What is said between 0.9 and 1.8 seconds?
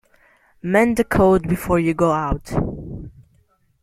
the coat before